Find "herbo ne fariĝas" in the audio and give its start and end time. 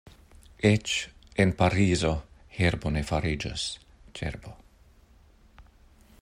2.57-3.67